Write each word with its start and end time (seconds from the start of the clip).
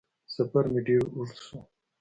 سفر 0.35 0.63
مې 0.71 0.81
ډېر 0.87 1.01
اوږد 1.15 1.37
شو 1.45 1.57